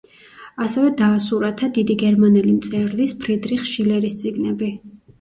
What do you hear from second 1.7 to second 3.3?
დიდი გერმანელი მწერლის